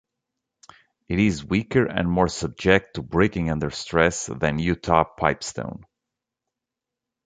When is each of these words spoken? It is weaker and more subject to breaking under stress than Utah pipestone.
It 1.09 1.19
is 1.19 1.45
weaker 1.45 1.85
and 1.85 2.09
more 2.09 2.27
subject 2.27 2.95
to 2.95 3.03
breaking 3.03 3.51
under 3.51 3.69
stress 3.69 4.25
than 4.25 4.57
Utah 4.57 5.03
pipestone. 5.03 5.85